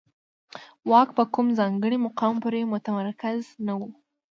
[0.89, 3.81] واک په کوم ځانګړي مقام پورې متمرکز نه و